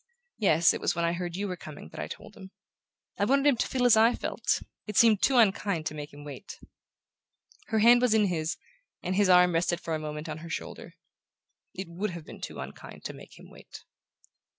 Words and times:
"Yes: 0.39 0.73
it 0.73 0.81
was 0.81 0.95
when 0.95 1.05
I 1.05 1.13
heard 1.13 1.35
you 1.35 1.47
were 1.47 1.55
coming 1.55 1.89
that 1.89 1.99
I 1.99 2.07
told 2.07 2.35
him. 2.35 2.49
I 3.19 3.25
wanted 3.25 3.45
him 3.45 3.55
to 3.57 3.67
feel 3.67 3.85
as 3.85 3.95
I 3.95 4.15
felt... 4.15 4.63
it 4.87 4.97
seemed 4.97 5.21
too 5.21 5.37
unkind 5.37 5.85
to 5.85 5.93
make 5.93 6.11
him 6.11 6.23
wait!" 6.23 6.59
Her 7.67 7.77
hand 7.77 8.01
was 8.01 8.15
in 8.15 8.25
his, 8.25 8.57
and 9.03 9.15
his 9.15 9.29
arm 9.29 9.53
rested 9.53 9.79
for 9.79 9.93
a 9.93 9.99
moment 9.99 10.27
on 10.27 10.39
her 10.39 10.49
shoulder. 10.49 10.95
"It 11.75 11.87
WOULD 11.87 12.09
have 12.09 12.25
been 12.25 12.41
too 12.41 12.59
unkind 12.59 13.03
to 13.03 13.13
make 13.13 13.37
him 13.37 13.51
wait." 13.51 13.83